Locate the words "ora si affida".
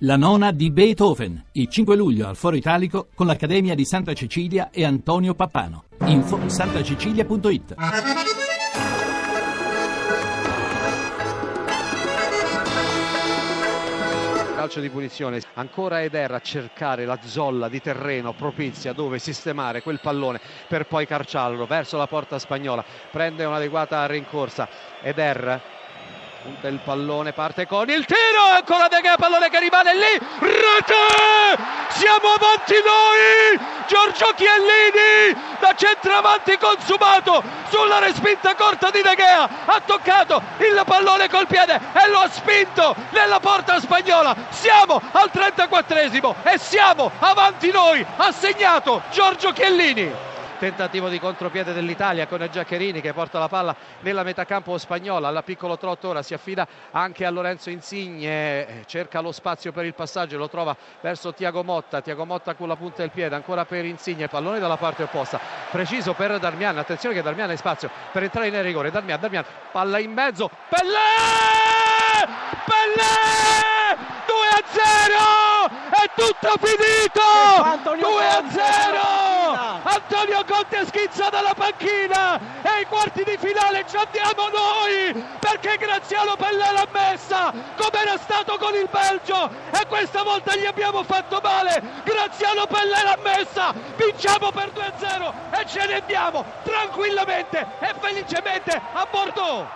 56.08-56.66